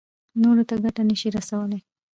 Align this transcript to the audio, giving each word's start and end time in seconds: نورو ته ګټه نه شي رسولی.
نورو 0.41 0.63
ته 0.69 0.75
ګټه 0.83 1.01
نه 1.09 1.15
شي 1.19 1.27
رسولی. 1.37 1.79